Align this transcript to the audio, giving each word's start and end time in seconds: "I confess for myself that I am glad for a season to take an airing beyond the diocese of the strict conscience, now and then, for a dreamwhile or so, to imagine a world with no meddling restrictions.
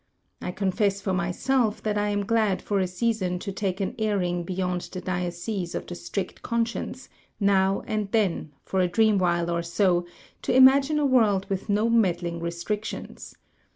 "I 0.41 0.51
confess 0.51 0.99
for 0.99 1.13
myself 1.13 1.83
that 1.83 1.95
I 1.95 2.09
am 2.09 2.25
glad 2.25 2.59
for 2.59 2.79
a 2.79 2.87
season 2.87 3.37
to 3.37 3.51
take 3.51 3.79
an 3.79 3.93
airing 3.99 4.41
beyond 4.41 4.81
the 4.81 4.99
diocese 4.99 5.75
of 5.75 5.85
the 5.85 5.93
strict 5.93 6.41
conscience, 6.41 7.07
now 7.39 7.81
and 7.85 8.11
then, 8.11 8.51
for 8.65 8.79
a 8.79 8.89
dreamwhile 8.89 9.51
or 9.51 9.61
so, 9.61 10.07
to 10.41 10.55
imagine 10.55 10.97
a 10.97 11.05
world 11.05 11.47
with 11.51 11.69
no 11.69 11.87
meddling 11.87 12.39
restrictions. 12.39 13.35